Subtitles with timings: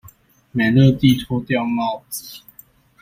[0.51, 2.41] 美樂蒂脫掉帽子